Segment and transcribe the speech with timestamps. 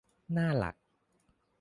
[0.33, 0.75] หน้าหลัก